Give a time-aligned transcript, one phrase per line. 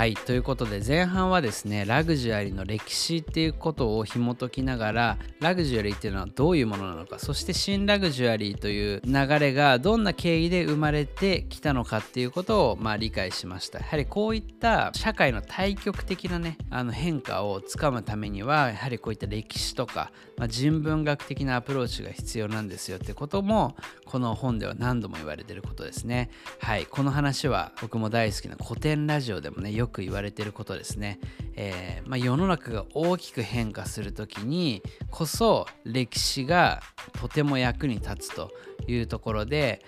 [0.00, 13.80] はいということで前半はですねラグジュアリーの歴史っていうことを紐解きながらラグジュアリーっていうのはどういうものなのかそして新ラグジュアリーという流れがどんな経緯で生まれてきたのかっていうことをまあ理解しました。
[13.80, 23.76] やはりこういった社会の対極的なねあの変化をつかむためにはやはりこういった歴史とか、まあ、人文学的なアプローチが必要なんですよってことも
[24.06, 26.30] この本では何度も言われてることですね。
[26.58, 31.20] はいこの話は僕も大好きな古典ラジオでもねよくく言われてることですね、
[31.56, 36.80] えー、まあ、世の中が大きく変化する時にこそ歴史が
[37.20, 38.50] とても役に立つと
[38.86, 39.84] いうところで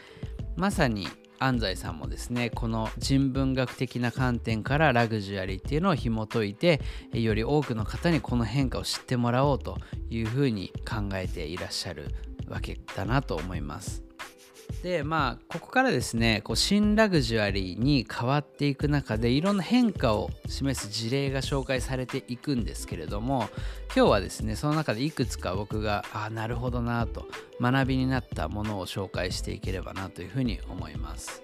[0.56, 6.80] まさに安西さんもですねこの人文学的な観点からラグジュアリーっていうのを紐解いて
[7.12, 12.14] より多くの方にこの変化を知ってもらおうというふうに考えていらっしゃる
[12.48, 14.11] わけだなと思います。
[14.82, 23.48] でまあここからですねこう新ラグジュアリーに変わっていく中でいろんな変化を示す事例が紹介されていくんですけれども
[23.94, 27.28] 今日はですねその中でいくつか僕がああなるほどなと
[27.60, 31.42] 学びになったものを紹介していければなというふうに思います。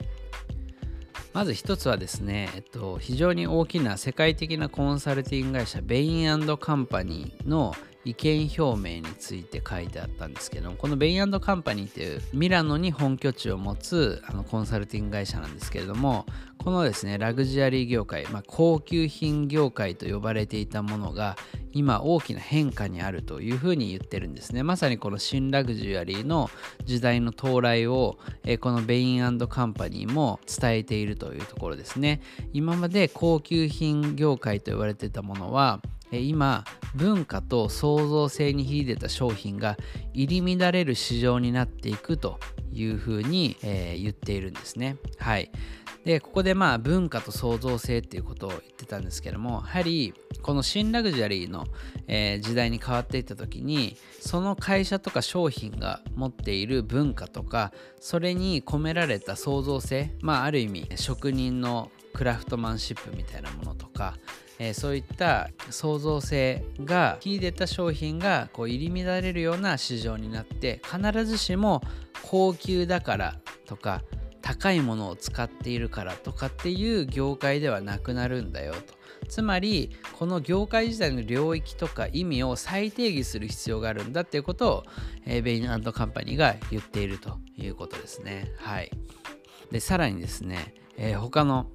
[1.34, 16.24] まず一つはですね、えっと、非常に大きな世界的なコンサルティング会社ベインカンパニーの意見表明について書いてあったんですけどこのベインカンパニーっていうミラノに本拠地を持つあのコンサルティング会社なんですけれども
[16.58, 21.36] このですねラグジュアリー業界、まあ、高級品業界と呼ばれていたものが
[21.72, 24.62] 今大きな変化にあるというふうに言ってるんですね。
[24.62, 26.50] まさにこの新ラグジュアリーの
[26.84, 32.20] 時代の到来を、えこのベインカンパニーも伝えているというところですね。
[32.52, 39.76] 今まで高級品業界と言われてたものは今文化と創造性に秀でた商品が
[40.14, 42.38] 入り乱れる市場になっていくと
[42.72, 44.96] いうふうに、えー、言っているんですね。
[45.18, 45.50] はい。
[46.04, 51.66] でここでまあ文化と創造性っていうことを言ってたんですけどもやはりこの新ラグジュアリーの、
[52.06, 64.16] えー、時代に変わっていった時にその会社とか商品が持っている文化とかそれに込められた創造性まあある意味職人のクラフトマンシップみたいなものとか
[64.58, 71.82] えー、そういった創造性が秀でた商品がこう入り乱れるような市場になって必ずしも
[72.22, 73.36] 高級だから
[73.66, 74.02] とか
[74.42, 78.98] 高いものを使っているからとかっていう業界ではなくなるんだよと。
[79.28, 84.84] つまりこの業界自体の領域とか意味を再定義する必要があるんだっていうことを、
[85.26, 88.50] え、ベインカンパニーが言っているということですね。
[88.56, 88.90] はい。
[89.70, 91.66] でさらにですね、えー、他の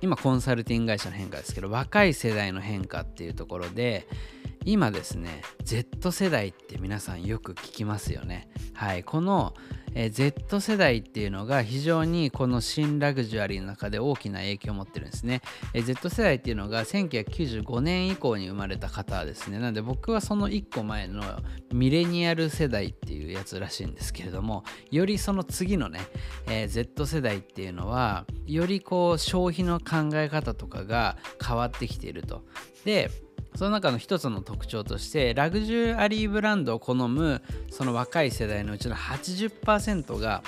[0.00, 4.06] 今コンサルティング会社の変化ですけど若い世代の変化っていうところで
[4.64, 9.54] 今ですね Z 世代って皆さんよく聞きますよねはいこの
[9.94, 15.40] え Z 世代っていうのが非常にこの新ラグジュアリーの中で大きな影響を持ってるんですね。
[15.74, 19.58] え Z 世代っていうのが1995年以降に生まれた方ですね。
[19.58, 21.22] なので僕はその1個前の
[21.72, 26.00] ミレニアル世代ってうやつらしいんですけれども、よりその次のね、
[26.46, 31.16] えー、Z 世代っていうのは、よりこう消費の考え方とかが
[31.46, 32.44] 変わってきていると。
[32.84, 33.10] で、
[33.54, 40.42] その中の一つの特徴としてラグジュアリーブランドを好むその若い世代のうちの80%が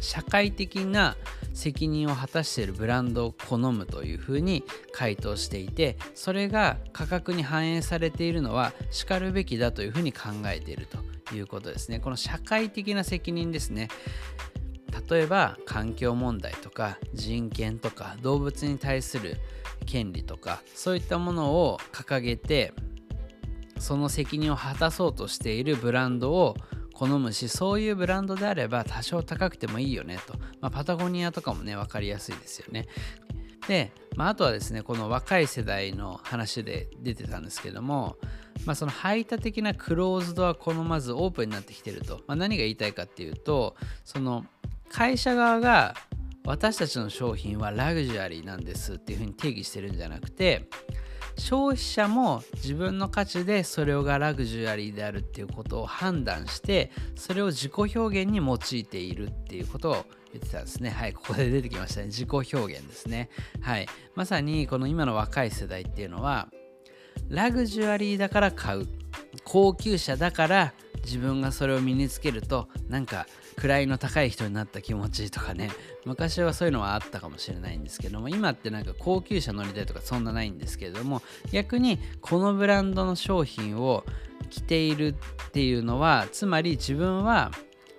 [0.00, 1.16] 社会的な
[1.54, 12.00] 責任を果たしているブランドを好むというふうに回答していてそれが価格に反映されているのはしかるべきだというふうに考えているということですね。
[12.00, 13.88] この社会的な責任ですね。
[15.08, 19.36] 例えば環境問題とか人権とか動物に対する
[19.86, 22.72] 権利とかそういったものを掲げて
[23.78, 26.56] その責任を果たそうとしているブランドを
[26.98, 32.88] 好むしそういうブランドであれば多少高くてもいいよねと、まあ、パタゴニアとかもね分かりやすいですよね。
[33.68, 38.16] で、まあ、あとはですねこの若い世代の話で出てたんですけども、
[38.66, 44.44] まあ、その排他的なクローズドは好まずオープンになってきてると、まあ、何が言いたいかっていうとその
[44.90, 45.94] 会社側が
[46.44, 50.68] 私たちの商品はラグジュアリーなんですっていうふうに定義してるんじゃなくて
[51.38, 60.90] 消費者も自分の価値でそれがラグジュアリーであるっていうことを判断してそれを自己表現に用いているっていうことを言ってたんですね。
[60.90, 62.06] はい、ここで出てきましたね。
[62.06, 63.30] 自己表現ですね。
[63.60, 63.86] はい。
[64.14, 66.48] まさにこの今の若い世代っていうのは
[67.28, 68.86] ラグジュアリーだから買う。
[69.44, 70.74] 高級車だから
[71.04, 73.26] 自分がそれを身につけるとなんか
[73.66, 75.70] 位の高い人になった気持ちとかね。
[76.04, 81.22] 昔はそういうのはあったかもしれないんですけども今ってなんか高級車乗りたいとかそんなないんですけれども
[81.52, 84.04] 逆にこのブランドの商品を
[84.48, 87.50] 着ているっていうのはつまり自分は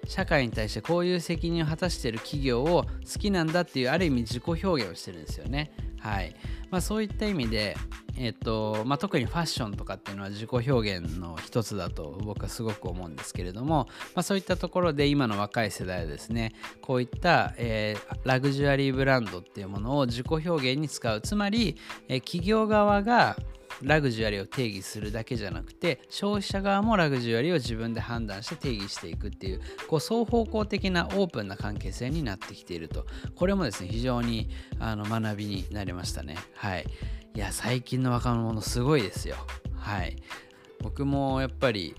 [0.06, 5.72] 社会に対してこういう責任を果たしている企業を好きなんだっていうある意味自己表現をしてるんですよね。
[6.00, 6.36] はい
[6.70, 7.76] まあ、そういった意味で、
[8.18, 21.76] えっとまあ、特にファッションとかっていうのは自己表現の一つだと僕はすごく思うんですけれども、まあ、そういったところで今の若い世代はですねこういった、えー、ラグジュアリーブランドっていうものを自己表現に使うつまり、
[22.08, 23.36] えー、企業側が
[23.82, 33.06] ラグジュアリーを定義するだけじゃなくて消費者側もラグジュアリーを自分で判断して定義していくっていうこう双方向的なオープンな関係性になってきていると。
[33.36, 34.50] これもですね非常に
[34.80, 36.38] あの学びになりましたね。
[36.56, 36.86] はい。
[37.36, 39.36] いや最近の若者すごいですよ。
[39.76, 40.18] はい。
[40.82, 41.96] 僕もやっぱり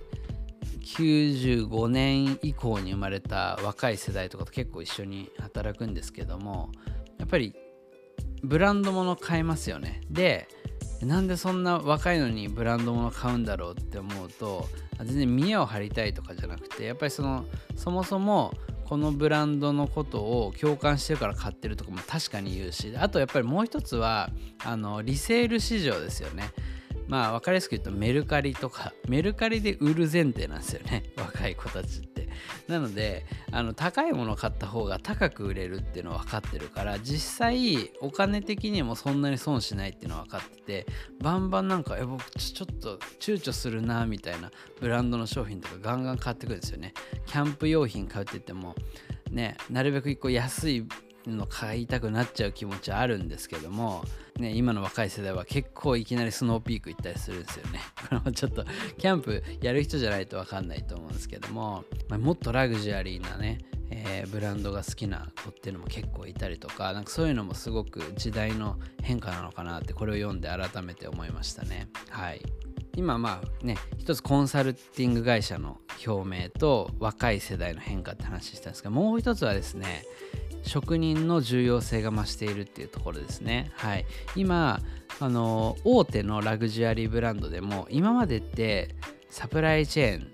[0.80, 6.72] 95年以降に生まれた若い世代とかと結構一緒に働くんですけども
[7.18, 7.54] やっぱり
[8.42, 10.00] ブランドもの買いますよね。
[10.10, 10.48] で
[11.02, 14.68] なんでそんな若いのにブランド物買うんだろうって思うと
[14.98, 17.44] 全然見栄を張りたいとかじゃなくてやっぱりその
[17.74, 18.52] そもそも
[18.84, 24.30] このブランドのことを共感してるから買ってるとかも確かに言うしあとやっぱりもう一つは
[24.64, 26.50] あのリセール市場ですよね。
[27.06, 31.04] まあ分かりやすく言うとメルカリとかメルカリで売る前提なんですよね。
[31.16, 32.09] 若い子たちって。
[32.68, 40.86] なのであの高いものを買った方が高く売れるっていうのは分かってるから実際お金的にもそんなに損しないっていうのは分かってて
[41.20, 44.50] バンバンなんかえ僕ちょっと躊躇するなみたいな
[44.80, 46.94] ブランドの商品とかガンガン買ってくるんですよね。
[47.26, 48.74] キャンプ用品買うって言っても
[49.30, 50.86] ねなるべく1個安い
[51.26, 54.04] の買いたくなっちゃう気持ちはあるんですけども、
[54.38, 57.80] ね、今の若い世代は結構いきなりスノーピーク行ったりするんですよね。
[58.08, 58.64] これもちょっと
[58.98, 63.58] キャンプやる人じゃないと分かんないと思うんですけども、まあ、もっとラグジュアリーなね、
[63.90, 71.88] えー、ブランドが好きな子っていうのも結構いたりとかなんかそういうのもすごく時代の変化なのかなってこれを読んで改めて思いましたね。
[72.08, 72.42] はい
[72.96, 80.04] 今まあね一つコンサルティング会社の表明と若い世代の変化って話したんですがもう一つはですね
[80.62, 83.70] 職人の重要性が増しているっていうところですね。
[83.74, 84.80] はい、今
[85.18, 88.94] あの大手のラグジュアリーブランドでも今までって
[89.28, 90.32] サプライチェーン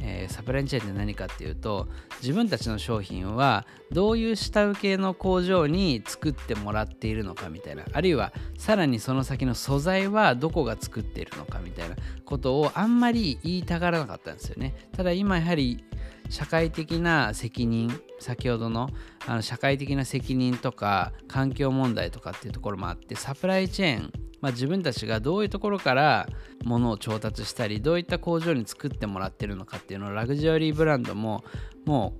[0.00, 1.88] えー、サプライチェーンって何かっていうと
[2.24, 14.74] 自分たちの商品はどういう下請けの工場に作ってもらっているのかみたいなあるいはさらにその先の素材はどこが作っているのかみたいなことをあんまり言いたがらなかったんですよね。
[14.96, 15.84] ただ今やはり
[16.30, 18.88] 社会的な責任先ほどの
[19.26, 26.26] あの社会的な責任とか環境問題とかっていうところもあってサプライチェーン、まあ、自分たちがどういうところから
[26.64, 31.44] 物を調達したりどういった工場に作ってもらってるのかっていうのをラグジュアリーブランドも
[31.84, 32.14] も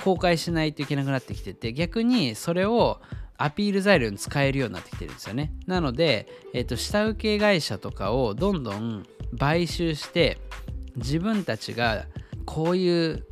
[0.00, 3.00] う公開しないといけなくなってきてて逆にそれを
[3.36, 5.52] アピール材料に使えるようになってきてるんですよね。
[5.66, 9.06] なので、えー、と下請け会社とかをどんどん
[9.38, 10.38] 買収して
[10.96, 12.06] 自分たちが
[12.44, 13.24] こういう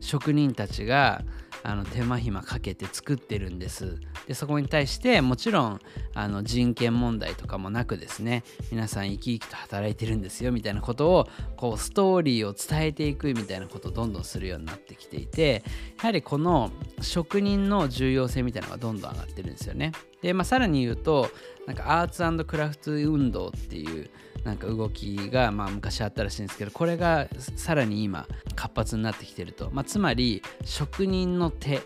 [0.00, 1.22] 職人たちが
[1.62, 3.98] あの手間暇かけて作ってるんです。
[4.26, 5.80] でそこに対してもちろん
[6.14, 15.62] あの人権問題とかもなくですね皆さん生き生きと働いてるんですよみたいなことをこうストーリーを伝えていくみたいなことをどんどんするようになってきていて
[15.98, 16.70] やはりこの
[17.00, 19.92] 職人の重要性みたいなのがどんどん上がってるんですよね。
[20.22, 21.28] で、まあ、さらに言うと
[21.66, 24.10] なんかアーツクラフト運動っていう
[24.44, 28.26] なんか動きがまあ昔あったらしいんですけどこれがさらに今
[28.56, 31.82] 活発になってきてると、まあ、つまり職人の手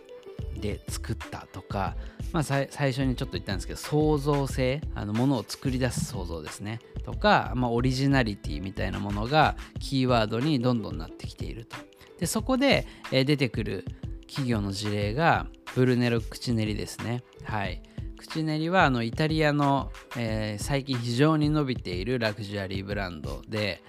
[0.59, 1.97] で作ったとか、
[2.33, 6.81] まあ、最初にちょっと言ったんですけど創造性あのものを作り出す創造ですね。
[7.05, 11.77] とか、まあ、オリジナリティみたいなものがキーワードにどんどんなってきていると。
[12.19, 13.85] でそこで、出てくる
[14.27, 17.23] 企業の事例がブルネロ口練りですね。
[17.45, 17.83] はい。
[18.17, 23.83] 口練りはあのイタリアの、えー、最近非常に伸びているラグジュアリーブランドで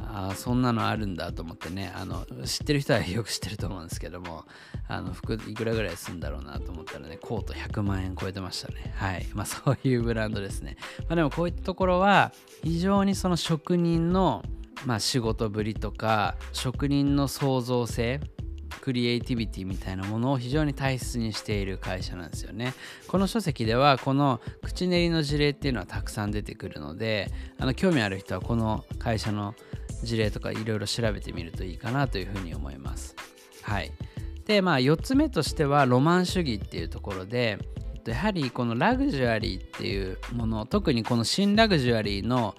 [0.00, 4.44] あそんなのあるんだと思ってねあの知ってる人はよく知ってると思うんですけども
[4.88, 8.94] あの服いくらぐらいするんだろうなと思ったらねコート100万円超えてましたね。
[8.96, 9.26] はい。
[9.34, 14.42] まあそういうブランドですね、まあ、でもこういったところは非常にその職人の
[14.86, 18.20] まあ、仕事ぶりとか職人の創造性
[18.80, 22.74] クリエイティビティみたいなものを非常に大切にしている会社なんですよね。
[23.08, 29.54] この書籍ではこの口練りの事例っていうのはたくさん出てくるのであの興味ある人はこの会社の
[30.02, 33.16] 事例とかいろいろ調べてみるといいかなというふうに思います。
[33.62, 33.92] はい。
[34.46, 37.58] でまあ4つ目としてはロマン主義っていうところで
[38.06, 42.54] やはりこのラグジュアリーっていうもの特にこの新ラグジュアリーの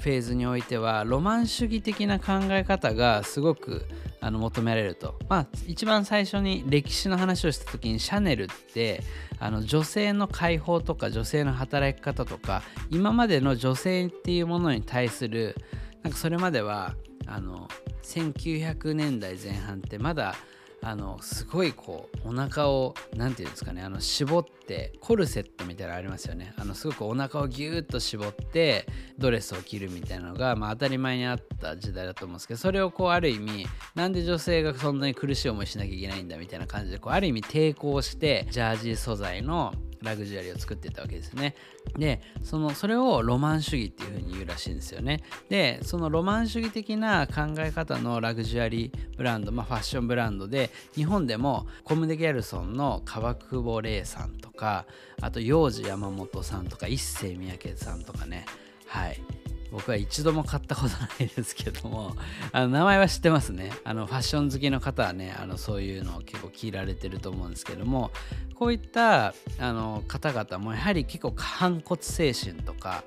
[0.00, 3.86] フェーズにおいてはロマン主義的な考え方がすごく
[4.20, 9.02] あの求められると、まあ、一番最初に歴史の話をした時にシャネルって
[9.38, 15.56] あの女性の解放とか女性の働き方とか今までの女性っていうものに対する
[16.02, 16.94] なんかそれまでは
[17.26, 17.68] あの
[18.02, 20.34] 1900年代前半ってまだ
[20.82, 26.54] あのすごいこうお腹を何て言うんですかねあの絞ってコルセットみたいなのありますよね。
[26.56, 28.86] あのすごくお腹をギューッと絞って
[29.18, 41.54] ドレスを着るみたいなのが、まあ、当たり前にあった時代だと思うんですけどそれをこうある意味なんで女性がそんなに苦しい思いしなきゃいけないんだみたいな感じでこうある意味抵抗してジャージー素材のラグジュアリーを作ってたわけですね。
[41.96, 45.22] でそのそれをロマン主義っていうふうに言うらしいんですよね。
[45.48, 54.86] でそのロマン主義的な考え方のラグジュアリーブランド、まあ、ファッションブランドで日本でもコムデ・ギャルソンの川久保玲さんとか
[55.20, 58.46] あと幼児山本さんとか一世三宅さんとかね
[58.86, 59.39] はい
[59.70, 62.16] 僕は一度も買ったことないですけども
[62.52, 63.72] あの名前は知ってますね。
[63.84, 68.10] あのファッション好きの方はねあのそういうのを結構聞られてると思うんですけども
[68.54, 73.04] こういったあの方々もやはり結構反骨精神とか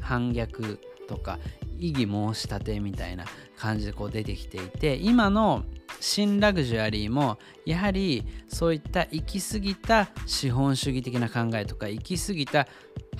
[0.00, 1.38] 反逆とか
[1.78, 3.24] 異議申し立てみたいな
[3.56, 5.64] 感じでこう出てきていて今の
[5.98, 12.68] 新ラグジュアリーもやはりそういった行き過ぎた資本主義的な考えとか行き過ぎた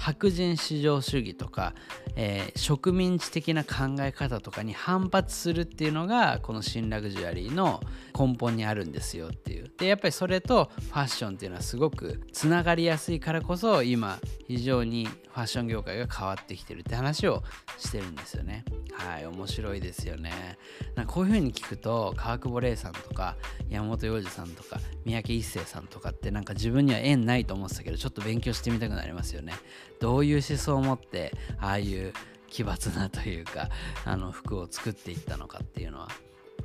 [0.01, 1.75] 白人至上主義とか、
[2.17, 7.83] えー、植民地的な考え方とかに反発するっていうのがこの新ラグジュアリーの
[8.19, 9.71] 根本にあるんですよっていう。
[9.77, 17.43] でやっぱりそれとファッションっていうのはすごくつながりやすいからこそ今非常にファッション業界が変わってきてるって話を
[17.77, 18.65] してるんですよね。
[18.93, 20.59] はい面白いですよね。
[20.95, 23.37] なこういう風に聞くと川久保玲さんとか
[23.69, 29.55] 山本洋次さんとか三宅一生さんとかってなんか自分には縁ないと思ってたけどちょっと勉強してみたくなりますよね。
[30.01, 32.13] どういう思想を持ってああいう
[32.49, 33.69] 奇抜なというか
[34.05, 36.09] あの服を作っていったのかっていうのは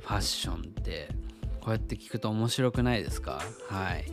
[0.00, 1.08] ファッションって
[1.60, 3.40] こうやって聞くと面白くないですか？
[3.68, 4.04] はい。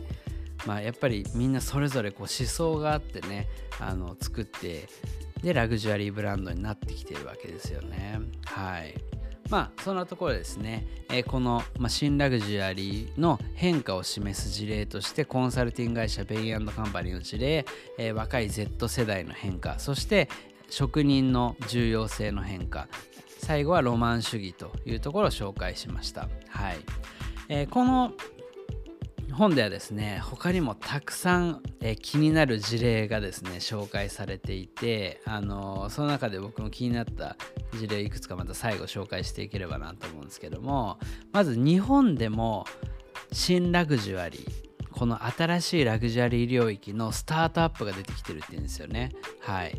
[0.66, 4.88] まあやっぱりみんなそれぞれこう思想があってねあの作って
[5.42, 8.18] でラグジュアリーブランドになってきてるわけですよね。
[8.46, 8.94] はい。
[9.50, 17.66] まあそんなところですね、えー、この、まあ、新ラグジュアリーの変化を示す事例としてコンサルティング会社ベイアンドカンパニーの事例、
[17.98, 20.28] えー、若い Z 世代の変化そして
[20.70, 22.88] 職人の重要性の変化
[23.38, 26.28] 最後はロマン主義というところを紹介しました。
[26.48, 26.78] はい、
[27.50, 28.12] えー、この
[29.34, 37.36] 本ではですね他にもたくさん、え気になる事例がですね紹介されていてあのその中で僕も気になった
[37.76, 40.98] 事例いくつかまた最後紹介していければなと思うんですけども
[41.32, 42.64] まず日本でも
[43.32, 49.10] 新ラグジュアリーこの新しいラグジュアリー領域のスタートアップが出てきてるっていうんですよね。
[49.40, 49.74] はい。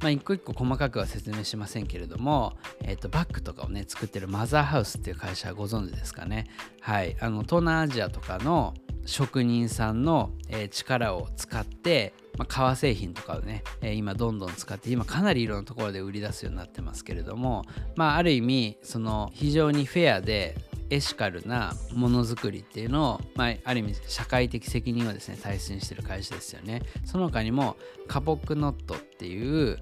[0.00, 6.46] まあ、一個一個細かくは説明しませんけれども、えー、とバッグとかをね作ってるマザーハウスっていう会社はご存知ですかね。
[6.80, 7.16] はい。
[7.20, 17.64] あの東南アジアとかの職人さんの、え、力を使ってま、革製品とかをね、え、今どんどん使って今かなりいろんなところで売り出すようになってますけれども
[17.96, 20.56] まあある意味その非常にフェアで
[20.90, 26.82] エシカルなものづくりっていうのを、まあ、ある意味社会的責任をですね大切にしてる会社ですよね。
[27.04, 29.78] その他にもカポックノットっていう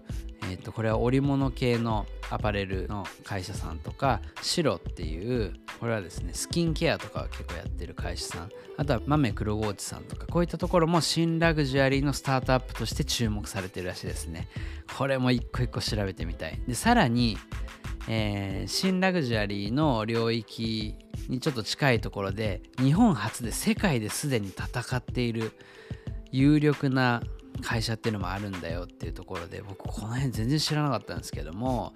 [0.50, 8.50] えー、とこれは織物系のアパレルの会社さんとかシロっていうこれはですねスキンケアとかを結構やってる会社さん。
[8.76, 14.48] あとは豆黒河内さんとかこういったところも新ラグジュアリーのスタートアップとして注目されてるらしいですね。
[14.96, 16.60] これも一個一個調べてみたい。
[16.66, 17.36] でさらに、
[18.10, 20.94] えー、新ラグジュアリーの領域
[21.28, 25.52] にちょっと近いところで日本初で世界ですでに戦っている
[26.32, 27.22] 有力な
[27.60, 31.92] 会社っていうのもあるんだよっていうところで僕この辺全然知らなかったんですけども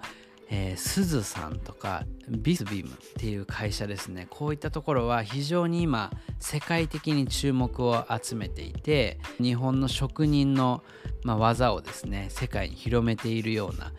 [0.55, 4.27] えー、すずさんとかビスビームっていう会社ですね。
[4.29, 10.83] こういったところは非常に今世界的に注目を集めていて日本の職人の、
[11.23, 13.93] まあ、技をですね世界に広めているような、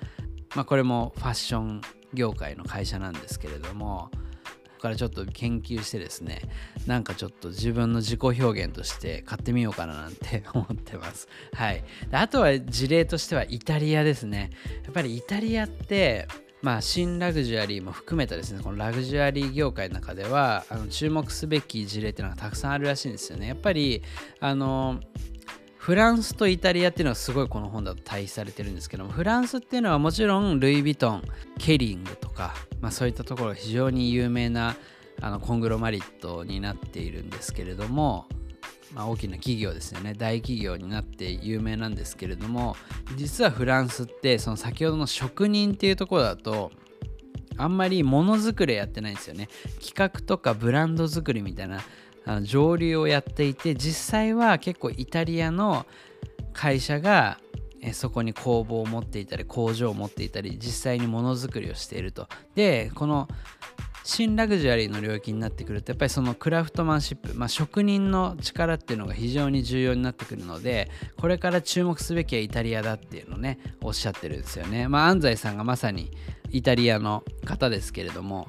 [0.55, 1.81] まあ、これもファッション
[2.15, 4.19] 業界の会社なんですけれどもこ
[4.77, 6.43] こからちょっと研究してですね
[6.87, 11.29] なんかちょっと自分の自己表現として買ってみようかななんて思ってます。
[11.55, 11.85] はい。
[12.13, 14.51] あとは事例としてはイタリアですね。
[14.85, 16.29] やっぱりイタリアって
[16.65, 23.49] まあ、新ラグジュアリーも含めたですねこのラグジュアリー業界の中ではあの注目すべき事例っていうのがたくさんあるらしいんですよね。
[23.49, 24.03] やっぱり
[24.41, 24.99] あの
[25.85, 31.23] フランスとイタリアっていうのはすごいこの本だと対比されてるんですけどもフランスっていうのはもちろんルイ・ヴィトン
[31.59, 34.77] ケリングとか、まあ、そういったところ非常に有名な
[35.21, 38.25] あのコングロマリットになっているんですけれども、
[38.95, 40.15] まあ、大きな企業ですよね。
[40.15, 42.77] 大企業になって有名なんですけれども
[43.19, 46.73] 実はフランスってその先ほどの職人っていうところだと
[47.59, 49.51] あんまりものづくりやってないんですよね。
[49.85, 51.83] 企画とかブランド作りみたいな
[52.27, 55.87] あの上流をやっていて実際は結構イタリアの
[56.53, 57.39] 会社が
[57.93, 63.29] そこに工房を持っていたり工場を持っていたり実際にものづくりをしているとでこの
[64.05, 74.89] 新ラグジュアリーの領域になってくるとやっぱりそのクラフトマンシップ、まあ、職人の力っていうのが非常に重要になってくるのでこれから注目すべきはイタリアだっていうのをねおっしゃってるんですよね。
[74.89, 76.11] まあ、安西さんがまさに
[76.51, 78.49] イタリアの方ですけれども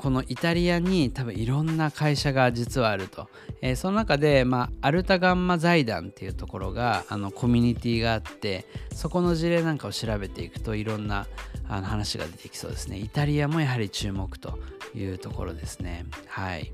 [0.00, 3.28] このイタリアに多分いろんな会社が実はあると、
[3.60, 8.64] えー、その中で、まあ、アルタガンマ財団っていうところがあのコミュニティがあって
[8.94, 11.26] そこの事例なんかを調べていくといろんな
[11.68, 12.98] あの話が出てきそうですね。
[12.98, 14.58] イタリアもやはり注目と
[14.94, 16.06] いうところですね。
[16.28, 16.72] はい。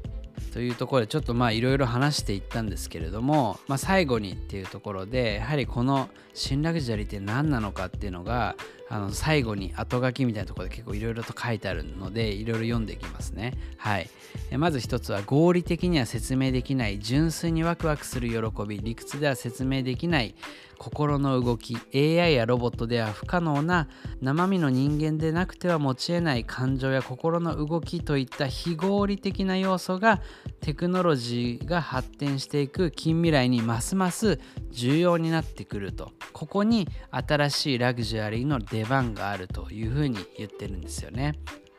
[0.53, 8.55] というところでちょっとまあいろいろ話していったんですけれども、まあ、最後にっていうところでやはりこの新ラグジュアリーって何なのかっていうのが
[8.89, 13.55] あの最後に後書きみたいなところで結構いろいろと書いてあるのでいろいろ読んでいきますね。
[13.77, 14.09] はい、
[14.57, 20.35] まず一つは合理的には説明できない純粋にワクワクする喜び理屈では説明できない
[20.79, 23.89] 心の動き AI やロボットでは不可能な
[24.21, 30.21] 生身の人間でなくては持ち得ない感情や心の動きといった非合理的な要素が
[30.61, 34.39] テクノロジーが発展していく近未来にますます
[34.71, 41.35] 重要になってくるとここに新しいラグジュアリーの出番があるというふうに言ってるんですよね。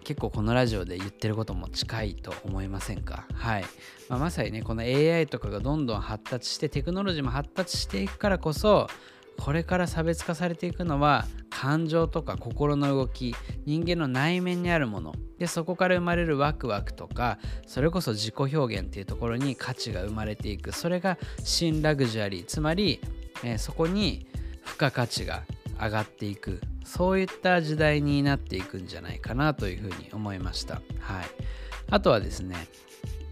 [0.07, 3.25] 結構このラジオで言ってることも近いと思いませんか？
[3.33, 3.65] はい、
[4.07, 8.87] まあ、まさにねこの AI とかがどんどん発達してテクノロジーも発達していくからこそ
[9.37, 13.35] これから差別化されていくのは感情とか心の動き
[13.65, 15.13] 人間の内面にあるもの。
[15.39, 20.71] でそこから生まれるワクワクとかそれこそ自己表現っていうところに価値が生まれていく。
[20.71, 22.45] それが新ラグジュアリー。
[22.45, 23.01] つまり、
[23.43, 24.25] えー、そこに
[24.65, 25.43] 付加価値が
[25.81, 26.61] 上がっていく。
[26.87, 30.75] そういった時代になっていくんじゃないかなというふうに思いました。
[30.99, 31.25] はい、
[31.91, 32.55] あとはですね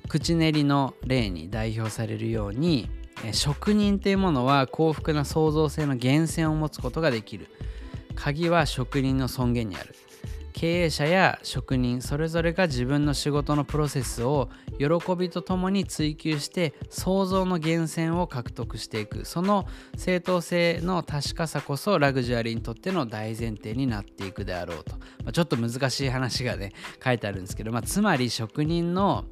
[0.10, 2.90] 口練りの例に代表されるように
[3.32, 7.48] 職人というものは幸福な創造性の源泉を持つことができる。
[8.14, 9.96] 鍵は職人の尊厳にある。
[10.56, 14.86] 経営者や職人それぞれが自分の仕事のプロセスを喜
[15.18, 19.26] びとともに追求して創造の源泉を獲得していく。
[19.26, 26.72] その正当性の確かさこそラグジュアリーにとっての大前提になっていくであろうと、まあ、ちょっと難しい話がね
[27.04, 29.26] 書いてあるんですけど、まあ、つまり職人の、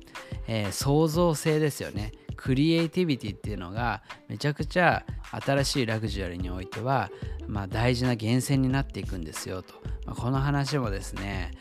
[0.47, 2.11] えー、創造性ですよね。
[2.43, 7.09] クリエイティビティっていうのがめちゃくちゃ新しいラグジュアリーにおいては、
[7.47, 9.75] まあ、大事な源泉になっていくんですよと、
[10.05, 11.53] まあ、この話もですね、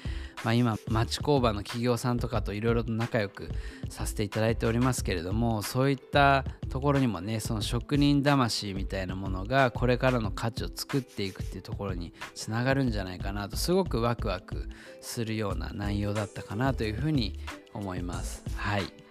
[0.43, 3.49] まあ、今町工場の企業さんとかといろいろと仲良く
[3.91, 14.69] させていただいておりますけれどもそういったところにもねその職人魂みたいなものがこれからの価値を作っていくっていうところにつながるんじゃないかなとすごくワクワク
[15.01, 17.39] するような内容だったかなというふうに
[17.73, 18.43] 思います。
[18.57, 19.02] はい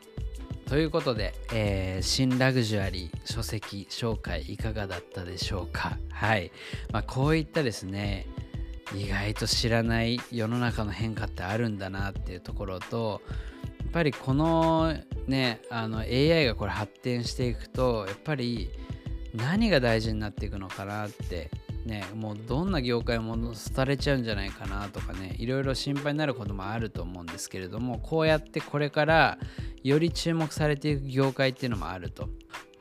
[0.71, 5.97] ということで、えー、新ラグジュアリー書籍紹介いかがだったでしょうか？
[6.09, 6.49] はい、
[6.93, 8.25] まあ、こういったですね
[8.95, 13.21] 意外と知らない世の中の変化ってあるんだなっていうところと
[13.81, 14.95] やっぱりこの
[15.27, 18.69] ねあの AI がこれ発展していくとやっぱり
[19.35, 21.51] 何が大事になっていくのかなって
[21.83, 23.35] ね、もうどんな業界も
[23.75, 29.39] 廃れちゃうんじゃないかなとかねいろいろ心配になることもあると思うんですけれどもこうやってこれから
[29.83, 32.29] より注目されていく業界っていうのもあると。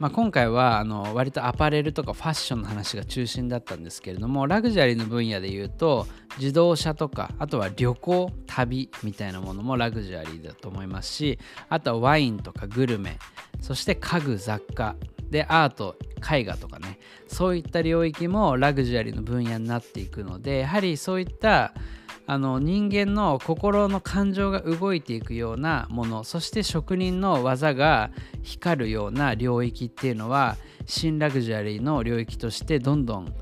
[0.00, 6.06] まあ、今回はあの割とアパレルとかファッションの話が中心だったんですけれどもラグジュアリーの分野で言うと
[6.38, 13.18] 自動車とかあとは旅行旅みたいなものもラグジュアリーだと思いますしあとはワインとかグルメ
[13.60, 14.96] そして家具雑貨
[15.28, 15.96] でアート
[16.32, 21.74] 絵画とかねそういった領域もラグジュアリーの分野になっていくのでやはりそういった
[22.30, 28.12] あの人間の心の感情が動いていくようなものそして職人の技が
[28.44, 33.34] 光るような領域っていうのは新ラグジュアリーの領域としてどんどん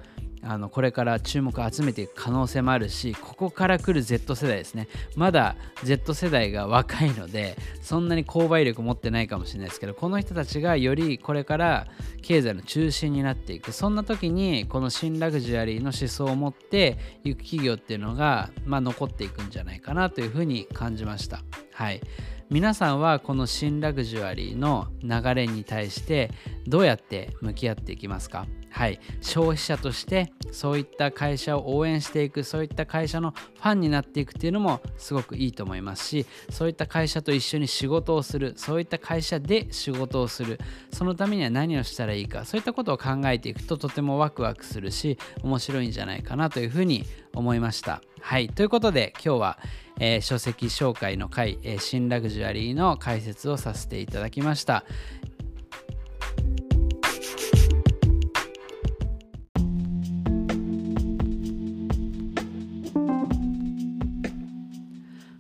[0.50, 4.88] あのこれから注目を集めていく可能性もあるしここから来る Z 世代ですね。
[5.14, 11.86] まだ Z 世代が若いのでそんなに購買力持ってないかもしれないですけどこの人たちがよりこれから
[12.22, 13.72] 経済の中心になっていく。
[13.72, 21.42] そんな時にこの新ラグジュアリーの思想を持っていく企業っていうのが、まあ、残っていくんじゃないかなというふうに感じました。
[21.74, 22.00] はい。
[22.48, 26.30] 皆さんはこの新ラグジュアリーの流れに対して
[26.66, 28.46] どうやって向き合っていきますか？
[28.70, 40.58] はい、消費者としてそういった会社を応援していくそういった会社のファンになっていくっていうのもすごくいいと思いますしそういった会社と一緒に仕事をするそういった会社で仕事をする
[40.92, 47.04] そのためには何をしたらいいかそういったことを考えていくととてもワクワクするし面白いんじゃないかなというふうに
[47.34, 48.02] 思いました。
[48.20, 49.58] はいということで今日は
[50.00, 54.84] えー、書籍紹介の回、えー、新ラグジュアリーの解説をさせていただきました。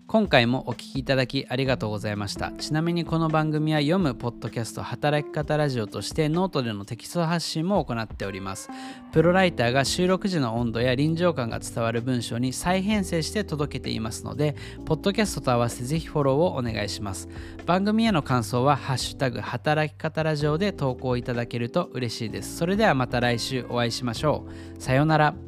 [0.08, 2.50] 今回もお聴きいただきありがとうございました。
[2.52, 8.70] ちなみにこの番組は読むポッドキャスト働き方ラジオとしてノートでのテキスト発信も行っております。
[9.12, 17.28] プロライターが収録時の温度や臨場感が伝わる文章に再編成して届けていますのでポッドキャストと合わせてぜひフォローをお願いします。
[17.66, 22.56] 番組への感想はハッシュタグ働き方ラジオで投稿いただけると嬉しいです。
[22.56, 24.46] それではまた来週お会いしましょ
[24.78, 24.82] う。
[24.82, 25.47] さようなら。